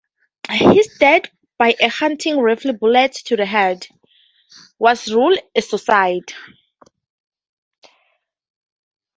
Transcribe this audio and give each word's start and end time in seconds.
His 0.49 0.97
death, 0.99 1.25
by 1.59 1.75
a 1.79 1.87
hunting 1.87 2.39
rifle 2.39 2.73
bullet 2.73 3.13
to 3.25 3.35
the 3.37 3.45
head, 3.45 3.85
was 4.79 5.07
ruled 5.13 5.37
a 5.55 5.61
suicide. 5.61 6.33